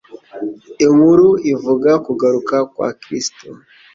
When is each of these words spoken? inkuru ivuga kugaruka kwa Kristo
inkuru 0.85 1.27
ivuga 1.53 1.91
kugaruka 2.05 2.55
kwa 2.73 2.89
Kristo 3.01 3.47